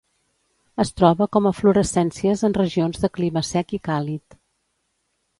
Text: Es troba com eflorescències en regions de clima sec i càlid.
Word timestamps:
Es 0.83 0.91
troba 1.01 1.25
com 1.35 1.47
eflorescències 1.49 2.41
en 2.49 2.55
regions 2.59 3.01
de 3.03 3.09
clima 3.19 3.43
sec 3.51 3.75
i 3.79 3.81
càlid. 3.89 4.39